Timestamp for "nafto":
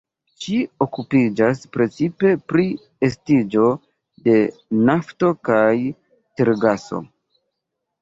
4.91-5.33